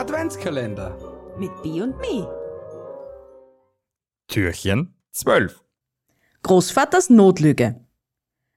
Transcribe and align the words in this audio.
Adventskalender. 0.00 0.96
Mit 1.38 1.50
B 1.62 1.82
und 1.82 1.94
Me. 1.98 2.26
Türchen 4.28 4.94
12. 5.12 5.62
Großvaters 6.42 7.10
Notlüge. 7.10 7.84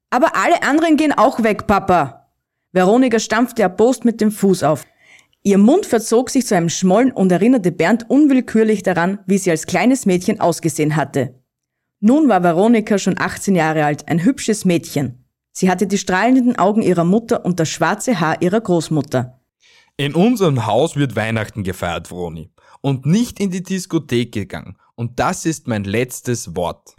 Aber 0.09 0.37
alle 0.37 0.63
anderen 0.63 0.95
gehen 0.95 1.11
auch 1.11 1.43
weg, 1.43 1.67
Papa. 1.67 2.29
Veronika 2.71 3.19
stampfte 3.19 3.61
erbost 3.61 4.05
mit 4.05 4.21
dem 4.21 4.31
Fuß 4.31 4.63
auf. 4.63 4.85
Ihr 5.41 5.57
Mund 5.57 5.85
verzog 5.85 6.29
sich 6.29 6.47
zu 6.47 6.55
einem 6.55 6.69
Schmollen 6.69 7.11
und 7.11 7.29
erinnerte 7.29 7.73
Bernd 7.73 8.09
unwillkürlich 8.09 8.81
daran, 8.81 9.19
wie 9.25 9.37
sie 9.37 9.51
als 9.51 9.65
kleines 9.65 10.05
Mädchen 10.05 10.39
ausgesehen 10.39 10.95
hatte. 10.95 11.43
Nun 11.99 12.29
war 12.29 12.41
Veronika 12.41 12.97
schon 12.97 13.19
18 13.19 13.53
Jahre 13.53 13.83
alt, 13.83 14.07
ein 14.07 14.23
hübsches 14.23 14.63
Mädchen. 14.63 15.25
Sie 15.51 15.69
hatte 15.69 15.87
die 15.87 15.97
strahlenden 15.97 16.57
Augen 16.57 16.81
ihrer 16.81 17.03
Mutter 17.03 17.43
und 17.43 17.59
das 17.59 17.67
schwarze 17.67 18.21
Haar 18.21 18.41
ihrer 18.41 18.61
Großmutter. 18.61 19.42
In 19.95 20.15
unserem 20.15 20.65
Haus 20.65 20.95
wird 20.95 21.15
Weihnachten 21.15 21.63
gefeiert, 21.63 22.07
Vroni. 22.07 22.49
Und 22.81 23.05
nicht 23.05 23.39
in 23.39 23.51
die 23.51 23.61
Diskothek 23.61 24.31
gegangen. 24.31 24.75
Und 24.95 25.19
das 25.19 25.45
ist 25.45 25.67
mein 25.67 25.83
letztes 25.83 26.55
Wort. 26.55 26.95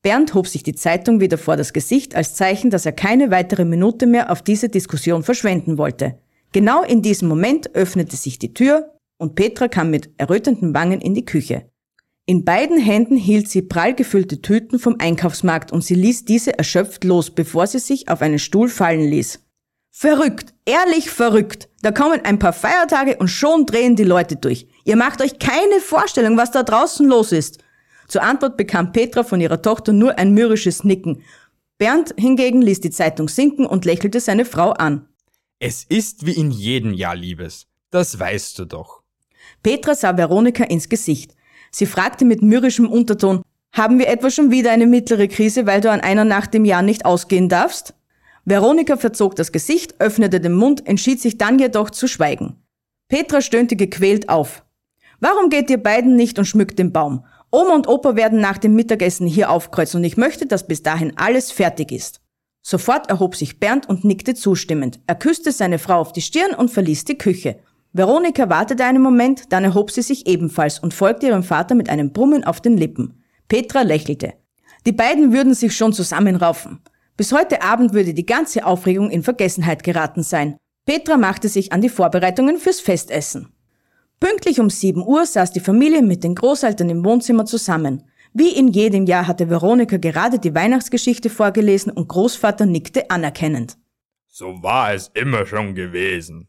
Bernd 0.00 0.32
hob 0.32 0.46
sich 0.46 0.62
die 0.62 0.74
Zeitung 0.74 1.20
wieder 1.20 1.36
vor 1.36 1.58
das 1.58 1.74
Gesicht 1.74 2.14
als 2.14 2.34
Zeichen, 2.34 2.70
dass 2.70 2.86
er 2.86 2.92
keine 2.92 3.30
weitere 3.30 3.66
Minute 3.66 4.06
mehr 4.06 4.32
auf 4.32 4.40
diese 4.40 4.70
Diskussion 4.70 5.22
verschwenden 5.22 5.76
wollte. 5.76 6.18
Genau 6.52 6.82
in 6.82 7.02
diesem 7.02 7.28
Moment 7.28 7.74
öffnete 7.74 8.16
sich 8.16 8.38
die 8.38 8.54
Tür 8.54 8.94
und 9.18 9.34
Petra 9.34 9.68
kam 9.68 9.90
mit 9.90 10.10
errötenden 10.16 10.72
Wangen 10.72 11.02
in 11.02 11.12
die 11.14 11.26
Küche. 11.26 11.70
In 12.24 12.44
beiden 12.44 12.78
Händen 12.78 13.16
hielt 13.16 13.50
sie 13.50 13.62
prall 13.62 13.94
gefüllte 13.94 14.40
Tüten 14.40 14.78
vom 14.78 14.96
Einkaufsmarkt 14.98 15.70
und 15.70 15.84
sie 15.84 15.94
ließ 15.94 16.24
diese 16.24 16.56
erschöpft 16.56 17.04
los, 17.04 17.30
bevor 17.30 17.66
sie 17.66 17.78
sich 17.78 18.08
auf 18.08 18.22
einen 18.22 18.38
Stuhl 18.38 18.68
fallen 18.70 19.06
ließ. 19.06 19.44
Verrückt, 19.90 20.54
ehrlich 20.64 21.10
verrückt. 21.10 21.67
Da 21.82 21.92
kommen 21.92 22.20
ein 22.24 22.38
paar 22.38 22.52
Feiertage 22.52 23.16
und 23.16 23.28
schon 23.28 23.66
drehen 23.66 23.94
die 23.94 24.04
Leute 24.04 24.36
durch. 24.36 24.66
Ihr 24.84 24.96
macht 24.96 25.22
euch 25.22 25.38
keine 25.38 25.80
Vorstellung, 25.80 26.36
was 26.36 26.50
da 26.50 26.62
draußen 26.62 27.06
los 27.06 27.32
ist. 27.32 27.58
Zur 28.08 28.22
Antwort 28.22 28.56
bekam 28.56 28.92
Petra 28.92 29.22
von 29.22 29.40
ihrer 29.40 29.62
Tochter 29.62 29.92
nur 29.92 30.18
ein 30.18 30.32
mürrisches 30.32 30.82
Nicken. 30.82 31.22
Bernd 31.76 32.14
hingegen 32.18 32.62
ließ 32.62 32.80
die 32.80 32.90
Zeitung 32.90 33.28
sinken 33.28 33.64
und 33.64 33.84
lächelte 33.84 34.18
seine 34.18 34.44
Frau 34.44 34.70
an. 34.70 35.06
Es 35.60 35.84
ist 35.84 36.26
wie 36.26 36.32
in 36.32 36.50
jedem 36.50 36.92
Jahr, 36.92 37.14
Liebes. 37.14 37.66
Das 37.90 38.18
weißt 38.18 38.58
du 38.58 38.64
doch. 38.64 39.02
Petra 39.62 39.94
sah 39.94 40.16
Veronika 40.16 40.64
ins 40.64 40.88
Gesicht. 40.88 41.34
Sie 41.70 41.86
fragte 41.86 42.24
mit 42.24 42.42
mürrischem 42.42 42.88
Unterton, 42.88 43.42
haben 43.72 43.98
wir 43.98 44.08
etwa 44.08 44.30
schon 44.30 44.50
wieder 44.50 44.72
eine 44.72 44.86
mittlere 44.86 45.28
Krise, 45.28 45.66
weil 45.66 45.80
du 45.80 45.90
an 45.90 46.00
einer 46.00 46.24
Nacht 46.24 46.54
im 46.54 46.64
Jahr 46.64 46.82
nicht 46.82 47.04
ausgehen 47.04 47.48
darfst? 47.48 47.94
Veronika 48.48 48.96
verzog 48.96 49.36
das 49.36 49.52
Gesicht, 49.52 50.00
öffnete 50.00 50.40
den 50.40 50.54
Mund, 50.54 50.86
entschied 50.86 51.20
sich 51.20 51.36
dann 51.36 51.58
jedoch 51.58 51.90
zu 51.90 52.08
schweigen. 52.08 52.56
Petra 53.08 53.42
stöhnte 53.42 53.76
gequält 53.76 54.30
auf. 54.30 54.64
Warum 55.20 55.50
geht 55.50 55.68
ihr 55.68 55.82
beiden 55.82 56.16
nicht 56.16 56.38
und 56.38 56.46
schmückt 56.46 56.78
den 56.78 56.90
Baum? 56.90 57.26
Oma 57.50 57.74
und 57.74 57.88
Opa 57.88 58.16
werden 58.16 58.40
nach 58.40 58.56
dem 58.56 58.74
Mittagessen 58.74 59.26
hier 59.26 59.50
aufkreuzen 59.50 60.00
und 60.00 60.04
ich 60.04 60.16
möchte, 60.16 60.46
dass 60.46 60.66
bis 60.66 60.82
dahin 60.82 61.12
alles 61.16 61.52
fertig 61.52 61.92
ist. 61.92 62.22
Sofort 62.62 63.10
erhob 63.10 63.36
sich 63.36 63.60
Bernd 63.60 63.86
und 63.86 64.04
nickte 64.04 64.34
zustimmend. 64.34 64.98
Er 65.06 65.16
küsste 65.16 65.52
seine 65.52 65.78
Frau 65.78 66.00
auf 66.00 66.12
die 66.12 66.22
Stirn 66.22 66.54
und 66.54 66.70
verließ 66.70 67.04
die 67.04 67.18
Küche. 67.18 67.58
Veronika 67.92 68.48
wartete 68.48 68.82
einen 68.86 69.02
Moment, 69.02 69.52
dann 69.52 69.64
erhob 69.64 69.90
sie 69.90 70.02
sich 70.02 70.26
ebenfalls 70.26 70.78
und 70.78 70.94
folgte 70.94 71.26
ihrem 71.26 71.42
Vater 71.42 71.74
mit 71.74 71.90
einem 71.90 72.14
Brummen 72.14 72.44
auf 72.44 72.62
den 72.62 72.78
Lippen. 72.78 73.22
Petra 73.46 73.82
lächelte. 73.82 74.32
Die 74.86 74.92
beiden 74.92 75.34
würden 75.34 75.52
sich 75.52 75.76
schon 75.76 75.92
zusammenraufen. 75.92 76.80
Bis 77.18 77.32
heute 77.32 77.62
Abend 77.62 77.94
würde 77.94 78.14
die 78.14 78.24
ganze 78.24 78.64
Aufregung 78.64 79.10
in 79.10 79.24
Vergessenheit 79.24 79.82
geraten 79.82 80.22
sein. 80.22 80.56
Petra 80.86 81.16
machte 81.16 81.48
sich 81.48 81.72
an 81.72 81.80
die 81.80 81.88
Vorbereitungen 81.88 82.58
fürs 82.58 82.78
Festessen. 82.78 83.52
Pünktlich 84.20 84.60
um 84.60 84.70
7 84.70 85.02
Uhr 85.04 85.26
saß 85.26 85.50
die 85.50 85.58
Familie 85.58 86.00
mit 86.00 86.22
den 86.22 86.36
Großeltern 86.36 86.88
im 86.90 87.04
Wohnzimmer 87.04 87.44
zusammen. 87.44 88.04
Wie 88.32 88.56
in 88.56 88.68
jedem 88.68 89.04
Jahr 89.06 89.26
hatte 89.26 89.50
Veronika 89.50 89.96
gerade 89.96 90.38
die 90.38 90.54
Weihnachtsgeschichte 90.54 91.28
vorgelesen 91.28 91.90
und 91.90 92.06
Großvater 92.06 92.66
nickte 92.66 93.10
anerkennend. 93.10 93.76
So 94.28 94.62
war 94.62 94.94
es 94.94 95.08
immer 95.14 95.44
schon 95.44 95.74
gewesen, 95.74 96.46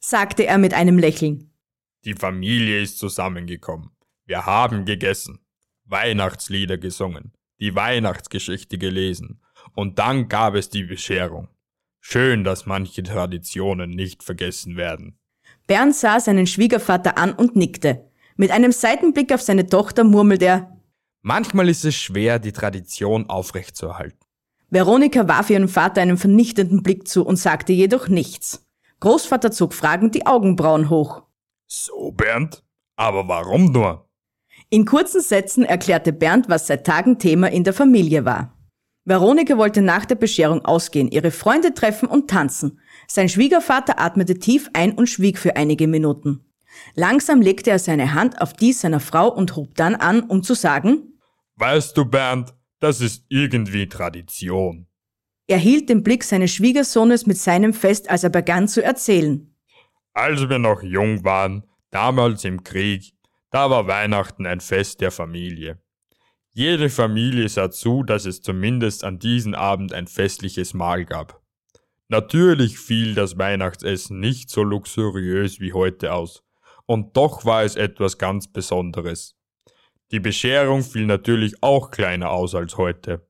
sagte 0.00 0.44
er 0.44 0.58
mit 0.58 0.74
einem 0.74 0.98
Lächeln. 0.98 1.50
Die 2.04 2.12
Familie 2.12 2.82
ist 2.82 2.98
zusammengekommen. 2.98 3.88
Wir 4.26 4.44
haben 4.44 4.84
gegessen, 4.84 5.38
Weihnachtslieder 5.86 6.76
gesungen, 6.76 7.32
die 7.58 7.74
Weihnachtsgeschichte 7.74 8.76
gelesen 8.76 9.40
und 9.74 9.98
dann 9.98 10.28
gab 10.28 10.54
es 10.54 10.68
die 10.68 10.84
Bescherung. 10.84 11.48
Schön, 12.00 12.44
dass 12.44 12.66
manche 12.66 13.02
Traditionen 13.02 13.90
nicht 13.90 14.22
vergessen 14.22 14.76
werden. 14.76 15.18
Bernd 15.66 15.94
sah 15.94 16.20
seinen 16.20 16.46
Schwiegervater 16.46 17.16
an 17.16 17.32
und 17.32 17.56
nickte. 17.56 18.10
Mit 18.36 18.50
einem 18.50 18.72
Seitenblick 18.72 19.32
auf 19.32 19.40
seine 19.40 19.66
Tochter 19.66 20.04
murmelte 20.04 20.44
er, 20.44 20.70
Manchmal 21.26 21.70
ist 21.70 21.86
es 21.86 21.94
schwer, 21.94 22.38
die 22.38 22.52
Tradition 22.52 23.30
aufrechtzuerhalten. 23.30 24.18
Veronika 24.68 25.26
warf 25.26 25.48
ihrem 25.48 25.68
Vater 25.68 26.02
einen 26.02 26.18
vernichtenden 26.18 26.82
Blick 26.82 27.08
zu 27.08 27.24
und 27.24 27.36
sagte 27.36 27.72
jedoch 27.72 28.08
nichts. 28.08 28.66
Großvater 29.00 29.50
zog 29.50 29.72
fragend 29.72 30.14
die 30.14 30.26
Augenbrauen 30.26 30.90
hoch. 30.90 31.22
So, 31.66 32.12
Bernd? 32.12 32.62
Aber 32.96 33.26
warum 33.26 33.72
nur? 33.72 34.06
In 34.68 34.84
kurzen 34.84 35.22
Sätzen 35.22 35.64
erklärte 35.64 36.12
Bernd, 36.12 36.50
was 36.50 36.66
seit 36.66 36.86
Tagen 36.86 37.18
Thema 37.18 37.50
in 37.50 37.64
der 37.64 37.72
Familie 37.72 38.26
war. 38.26 38.53
Veronika 39.04 39.58
wollte 39.58 39.82
nach 39.82 40.06
der 40.06 40.14
Bescherung 40.14 40.64
ausgehen, 40.64 41.10
ihre 41.10 41.30
Freunde 41.30 41.74
treffen 41.74 42.08
und 42.08 42.28
tanzen. 42.28 42.80
Sein 43.06 43.28
Schwiegervater 43.28 44.00
atmete 44.00 44.38
tief 44.38 44.70
ein 44.72 44.92
und 44.92 45.08
schwieg 45.08 45.38
für 45.38 45.56
einige 45.56 45.86
Minuten. 45.86 46.44
Langsam 46.94 47.40
legte 47.40 47.70
er 47.70 47.78
seine 47.78 48.14
Hand 48.14 48.40
auf 48.40 48.54
die 48.54 48.72
seiner 48.72 49.00
Frau 49.00 49.28
und 49.28 49.56
hob 49.56 49.74
dann 49.74 49.94
an, 49.94 50.22
um 50.22 50.42
zu 50.42 50.54
sagen, 50.54 51.18
Weißt 51.56 51.96
du, 51.96 52.04
Bernd, 52.04 52.52
das 52.80 53.00
ist 53.00 53.24
irgendwie 53.28 53.88
Tradition. 53.88 54.86
Er 55.46 55.58
hielt 55.58 55.88
den 55.88 56.02
Blick 56.02 56.24
seines 56.24 56.52
Schwiegersohnes 56.52 57.26
mit 57.26 57.36
seinem 57.36 57.74
fest, 57.74 58.10
als 58.10 58.24
er 58.24 58.30
begann 58.30 58.66
zu 58.66 58.82
erzählen. 58.82 59.54
Als 60.14 60.48
wir 60.48 60.58
noch 60.58 60.82
jung 60.82 61.24
waren, 61.24 61.64
damals 61.90 62.44
im 62.44 62.64
Krieg, 62.64 63.12
da 63.50 63.68
war 63.70 63.86
Weihnachten 63.86 64.46
ein 64.46 64.60
Fest 64.60 65.00
der 65.00 65.10
Familie. 65.10 65.78
Jede 66.56 66.88
Familie 66.88 67.48
sah 67.48 67.68
zu, 67.72 68.04
dass 68.04 68.26
es 68.26 68.40
zumindest 68.40 69.02
an 69.02 69.18
diesem 69.18 69.56
Abend 69.56 69.92
ein 69.92 70.06
festliches 70.06 70.72
Mahl 70.72 71.04
gab. 71.04 71.42
Natürlich 72.08 72.78
fiel 72.78 73.16
das 73.16 73.36
Weihnachtsessen 73.36 74.20
nicht 74.20 74.50
so 74.50 74.62
luxuriös 74.62 75.58
wie 75.58 75.72
heute 75.72 76.12
aus, 76.12 76.44
und 76.86 77.16
doch 77.16 77.44
war 77.44 77.64
es 77.64 77.74
etwas 77.74 78.18
ganz 78.18 78.46
Besonderes. 78.46 79.36
Die 80.12 80.20
Bescherung 80.20 80.84
fiel 80.84 81.06
natürlich 81.06 81.60
auch 81.60 81.90
kleiner 81.90 82.30
aus 82.30 82.54
als 82.54 82.76
heute. 82.76 83.26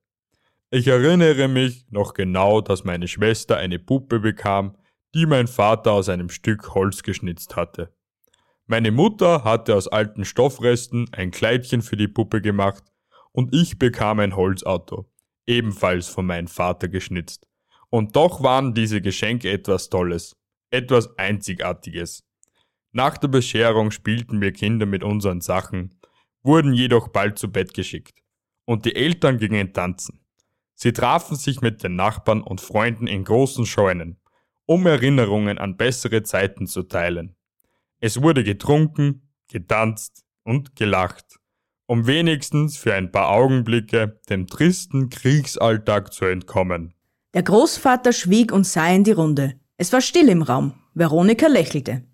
Ich 0.70 0.86
erinnere 0.86 1.48
mich 1.48 1.86
noch 1.88 2.12
genau, 2.12 2.60
dass 2.60 2.84
meine 2.84 3.08
Schwester 3.08 3.56
eine 3.56 3.78
Puppe 3.78 4.20
bekam, 4.20 4.76
die 5.14 5.24
mein 5.24 5.46
Vater 5.46 5.92
aus 5.92 6.10
einem 6.10 6.28
Stück 6.28 6.74
Holz 6.74 7.02
geschnitzt 7.02 7.56
hatte. 7.56 7.94
Meine 8.66 8.90
Mutter 8.90 9.44
hatte 9.44 9.76
aus 9.76 9.88
alten 9.88 10.26
Stoffresten 10.26 11.06
ein 11.12 11.30
Kleidchen 11.30 11.80
für 11.80 11.96
die 11.96 12.08
Puppe 12.08 12.42
gemacht 12.42 12.84
und 13.34 13.52
ich 13.52 13.78
bekam 13.78 14.20
ein 14.20 14.36
Holzauto, 14.36 15.10
ebenfalls 15.46 16.08
von 16.08 16.24
meinem 16.24 16.46
Vater 16.46 16.88
geschnitzt. 16.88 17.46
Und 17.90 18.16
doch 18.16 18.42
waren 18.42 18.74
diese 18.74 19.00
Geschenke 19.00 19.50
etwas 19.50 19.88
Tolles, 19.90 20.36
etwas 20.70 21.18
Einzigartiges. 21.18 22.24
Nach 22.92 23.18
der 23.18 23.28
Bescherung 23.28 23.90
spielten 23.90 24.40
wir 24.40 24.52
Kinder 24.52 24.86
mit 24.86 25.02
unseren 25.02 25.40
Sachen, 25.40 26.00
wurden 26.42 26.72
jedoch 26.72 27.08
bald 27.08 27.38
zu 27.38 27.50
Bett 27.50 27.74
geschickt. 27.74 28.22
Und 28.66 28.84
die 28.84 28.94
Eltern 28.94 29.38
gingen 29.38 29.72
tanzen. 29.72 30.20
Sie 30.74 30.92
trafen 30.92 31.36
sich 31.36 31.60
mit 31.60 31.82
den 31.82 31.96
Nachbarn 31.96 32.40
und 32.40 32.60
Freunden 32.60 33.06
in 33.08 33.24
großen 33.24 33.66
Scheunen, 33.66 34.20
um 34.64 34.86
Erinnerungen 34.86 35.58
an 35.58 35.76
bessere 35.76 36.22
Zeiten 36.22 36.66
zu 36.66 36.84
teilen. 36.84 37.36
Es 37.98 38.22
wurde 38.22 38.44
getrunken, 38.44 39.28
getanzt 39.48 40.24
und 40.44 40.76
gelacht 40.76 41.40
um 41.86 42.06
wenigstens 42.06 42.76
für 42.76 42.94
ein 42.94 43.12
paar 43.12 43.30
Augenblicke 43.30 44.20
dem 44.28 44.46
tristen 44.46 45.10
Kriegsalltag 45.10 46.12
zu 46.12 46.24
entkommen. 46.24 46.94
Der 47.34 47.42
Großvater 47.42 48.12
schwieg 48.12 48.52
und 48.52 48.66
sah 48.66 48.88
in 48.88 49.04
die 49.04 49.12
Runde. 49.12 49.54
Es 49.76 49.92
war 49.92 50.00
still 50.00 50.28
im 50.28 50.42
Raum. 50.42 50.74
Veronika 50.94 51.48
lächelte. 51.48 52.04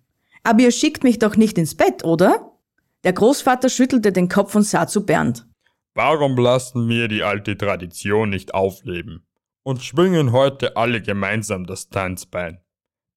Aber 0.43 0.61
ihr 0.61 0.71
schickt 0.71 1.03
mich 1.03 1.19
doch 1.19 1.35
nicht 1.35 1.57
ins 1.57 1.75
Bett, 1.75 2.03
oder? 2.03 2.57
Der 3.03 3.13
Großvater 3.13 3.69
schüttelte 3.69 4.11
den 4.11 4.29
Kopf 4.29 4.55
und 4.55 4.63
sah 4.63 4.87
zu 4.87 5.05
Bernd. 5.05 5.45
Warum 5.93 6.37
lassen 6.37 6.87
wir 6.87 7.07
die 7.07 7.23
alte 7.23 7.57
Tradition 7.57 8.29
nicht 8.29 8.53
aufleben 8.53 9.25
und 9.63 9.83
schwingen 9.83 10.31
heute 10.31 10.77
alle 10.77 11.01
gemeinsam 11.01 11.65
das 11.65 11.89
Tanzbein? 11.89 12.59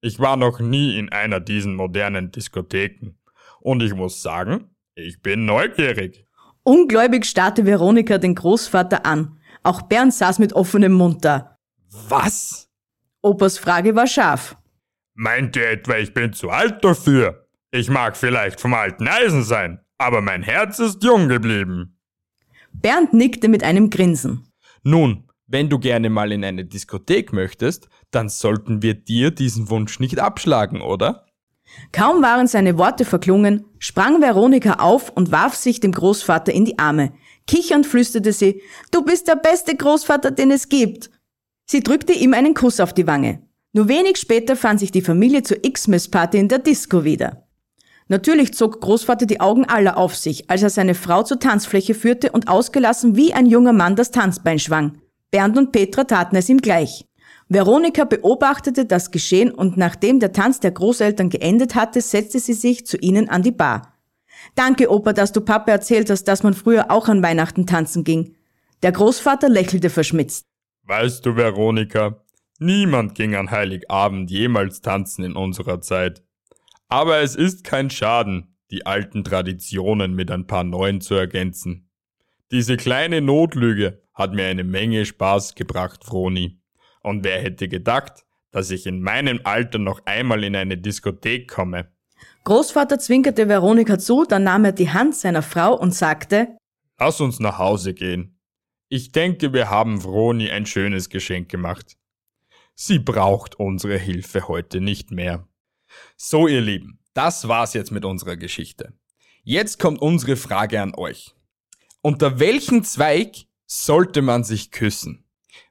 Ich 0.01 0.19
war 0.19 0.37
noch 0.37 0.61
nie 0.61 0.99
in 0.99 1.11
einer 1.11 1.41
diesen 1.41 1.77
modernen 1.77 2.31
Diskotheken 2.31 3.15
und 3.61 3.83
ich 3.83 3.95
muss 3.95 4.23
sagen, 4.23 4.75
ich 4.95 5.23
bin 5.23 5.47
neugierig. 5.47 6.24
Ungläubig 6.65 7.27
starrte 7.27 7.67
Veronika 7.67 8.19
den 8.19 8.35
Großvater 8.35 9.05
an. 9.05 9.39
Auch 9.63 9.83
Bernd 9.83 10.15
saß 10.15 10.39
mit 10.39 10.55
offenem 10.55 10.93
Mund 10.93 11.25
da. 11.25 11.59
Was? 12.09 12.71
Opas 13.23 13.59
Frage 13.59 13.95
war 13.95 14.07
scharf. 14.07 14.57
Meint 15.15 15.57
ihr 15.57 15.71
etwa, 15.71 15.97
ich 15.97 16.13
bin 16.13 16.33
zu 16.33 16.51
alt 16.51 16.83
dafür? 16.83 17.47
Ich 17.71 17.89
mag 17.89 18.17
vielleicht 18.17 18.61
vom 18.61 18.75
alten 18.75 19.07
Eisen 19.07 19.45
sein, 19.45 19.81
aber 19.99 20.21
mein 20.21 20.43
Herz 20.43 20.79
ist 20.79 21.03
jung 21.05 21.29
geblieben. 21.29 21.99
Bernd 22.73 23.13
nickte 23.13 23.49
mit 23.49 23.63
einem 23.63 23.91
Grinsen. 23.91 24.49
Nun, 24.83 25.29
wenn 25.47 25.69
du 25.69 25.79
gerne 25.79 26.11
mal 26.11 26.33
in 26.33 26.45
eine 26.45 26.65
Diskothek 26.65 27.33
möchtest, 27.33 27.89
dann 28.11 28.29
sollten 28.29 28.83
wir 28.83 28.95
dir 28.95 29.31
diesen 29.31 29.71
Wunsch 29.71 30.01
nicht 30.01 30.19
abschlagen, 30.19 30.81
oder? 30.81 31.27
Kaum 31.93 32.23
waren 32.23 32.47
seine 32.47 32.79
Worte 32.79 33.05
verklungen, 33.05 33.65
sprang 33.85 34.23
Veronika 34.23 34.77
auf 34.77 35.11
und 35.11 35.31
warf 35.31 35.55
sich 35.57 35.79
dem 35.79 35.93
Großvater 35.93 36.51
in 36.51 36.65
die 36.65 36.79
Arme. 36.79 37.13
Kichernd 37.47 37.87
flüsterte 37.87 38.33
sie, 38.33 38.63
du 38.91 39.03
bist 39.03 39.29
der 39.29 39.37
beste 39.37 39.77
Großvater, 39.77 40.31
den 40.31 40.51
es 40.51 40.71
gibt. 40.71 41.11
Sie 41.67 41.83
drückte 41.83 42.15
ihm 42.15 42.33
einen 42.33 42.55
Kuss 42.55 42.81
auf 42.81 42.95
die 42.95 43.07
Wange. 43.07 43.43
Nur 43.75 43.89
wenig 43.89 44.17
später 44.17 44.57
fand 44.57 44.81
sich 44.81 44.91
die 44.91 45.03
Familie 45.03 45.43
zur 45.43 45.59
Xmas-Party 45.61 46.39
in 46.39 46.49
der 46.49 46.61
Disco 46.61 47.05
wieder. 47.05 47.47
Natürlich 48.09 48.55
zog 48.55 48.81
Großvater 48.81 49.27
die 49.27 49.41
Augen 49.41 49.67
aller 49.67 49.99
auf 49.99 50.17
sich, 50.17 50.49
als 50.49 50.63
er 50.63 50.71
seine 50.71 50.95
Frau 50.95 51.23
zur 51.23 51.39
Tanzfläche 51.39 51.95
führte 51.95 52.33
und 52.33 52.49
ausgelassen 52.49 53.17
wie 53.17 53.35
ein 53.35 53.45
junger 53.45 53.75
Mann 53.75 53.97
das 53.97 54.11
Tanzbein 54.11 54.59
schwang. 54.59 54.97
Bernd 55.31 55.59
und 55.59 55.73
Petra 55.73 56.05
taten 56.05 56.37
es 56.37 56.49
ihm 56.49 56.59
gleich. 56.59 57.05
Veronika 57.49 58.05
beobachtete 58.05 58.87
das 58.87 59.11
Geschehen 59.11 59.51
und 59.51 59.77
nachdem 59.77 60.19
der 60.19 60.33
Tanz 60.33 60.61
der 60.61 60.71
Großeltern 60.71 61.29
geendet 61.29 61.75
hatte, 61.75 62.01
setzte 62.01 62.39
sie 62.39 62.55
sich 62.55 62.87
zu 62.87 62.97
ihnen 62.97 63.29
an 63.29 63.43
die 63.43 63.53
Bar. 63.53 63.95
Danke, 64.55 64.91
Opa, 64.91 65.13
dass 65.13 65.33
du 65.33 65.41
Papa 65.41 65.71
erzählt 65.71 66.11
hast, 66.11 66.25
dass 66.25 66.43
man 66.43 66.55
früher 66.55 66.91
auch 66.91 67.09
an 67.09 67.23
Weihnachten 67.23 67.67
tanzen 67.67 68.05
ging. 68.05 68.35
Der 68.83 68.93
Großvater 68.93 69.49
lächelte 69.49 69.91
verschmitzt. 69.91 70.45
Weißt 70.85 71.25
du, 71.25 71.37
Veronika, 71.37 72.25
niemand 72.59 73.15
ging 73.15 73.35
an 73.35 73.51
Heiligabend 73.51 74.31
jemals 74.31 74.81
tanzen 74.81 75.25
in 75.25 75.37
unserer 75.37 75.81
Zeit. 75.81 76.23
Aber 76.89 77.21
es 77.21 77.37
ist 77.37 77.65
kein 77.65 77.91
Schaden, 77.91 78.57
die 78.71 78.87
alten 78.87 79.25
Traditionen 79.25 80.15
mit 80.15 80.31
ein 80.31 80.47
paar 80.47 80.65
neuen 80.65 81.01
zu 81.01 81.15
ergänzen. 81.15 81.89
Diese 82.51 82.77
kleine 82.77 83.21
Notlüge 83.21 84.03
hat 84.13 84.35
mir 84.35 84.47
eine 84.47 84.65
Menge 84.65 85.07
Spaß 85.07 85.55
gebracht, 85.55 86.05
Froni. 86.05 86.61
Und 87.05 87.23
wer 87.23 87.41
hätte 87.41 87.69
gedacht, 87.69 88.25
dass 88.51 88.71
ich 88.71 88.87
in 88.87 89.03
meinem 89.03 89.41
Alter 89.45 89.79
noch 89.79 90.01
einmal 90.07 90.43
in 90.43 90.57
eine 90.57 90.79
Diskothek 90.79 91.49
komme? 91.49 91.93
Großvater 92.45 92.99
zwinkerte 92.99 93.49
Veronika 93.49 93.99
zu, 93.99 94.25
dann 94.25 94.45
nahm 94.45 94.65
er 94.65 94.73
die 94.73 94.91
Hand 94.91 95.15
seiner 95.15 95.43
Frau 95.43 95.79
und 95.79 95.95
sagte, 95.95 96.57
Lass 96.99 97.21
uns 97.21 97.41
nach 97.41 97.59
Hause 97.59 97.93
gehen. 97.93 98.41
Ich 98.89 99.13
denke, 99.13 99.53
wir 99.53 99.69
haben 99.69 100.01
Vroni 100.01 100.51
ein 100.51 100.65
schönes 100.65 101.11
Geschenk 101.11 101.51
gemacht. 101.51 101.97
Sie 102.75 102.99
braucht 102.99 103.57
unsere 103.57 103.99
Hilfe 103.99 104.49
heute 104.49 104.81
nicht 104.81 105.11
mehr. 105.11 105.47
So, 106.17 106.49
ihr 106.49 106.61
Lieben, 106.61 107.01
das 107.13 107.49
war's 107.49 107.75
jetzt 107.75 107.91
mit 107.91 108.05
unserer 108.05 108.37
Geschichte. 108.37 108.95
Jetzt 109.43 109.79
kommt 109.79 110.01
unsere 110.01 110.37
Frage 110.37 110.81
an 110.81 110.95
euch. 110.95 111.35
Unter 112.01 112.41
welchem 112.41 112.83
Zweig 112.83 113.47
sollte 113.67 114.23
man 114.23 114.45
sich 114.45 114.71
küssen? 114.71 115.24